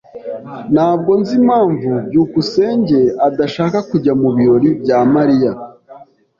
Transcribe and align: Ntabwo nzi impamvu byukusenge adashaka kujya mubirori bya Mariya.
Ntabwo 0.73 1.11
nzi 1.19 1.33
impamvu 1.41 1.91
byukusenge 2.07 2.99
adashaka 3.27 3.77
kujya 3.89 4.13
mubirori 4.21 4.69
bya 4.81 4.99
Mariya. 5.13 5.51